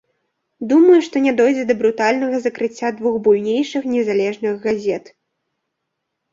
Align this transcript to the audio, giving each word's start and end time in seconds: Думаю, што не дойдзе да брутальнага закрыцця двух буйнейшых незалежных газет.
Думаю, 0.69 0.95
што 1.07 1.21
не 1.25 1.33
дойдзе 1.41 1.65
да 1.73 1.75
брутальнага 1.83 2.41
закрыцця 2.47 2.89
двух 3.03 3.21
буйнейшых 3.29 3.87
незалежных 3.95 4.53
газет. 4.67 5.17